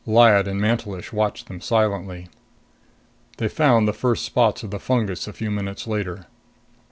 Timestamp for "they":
3.37-3.47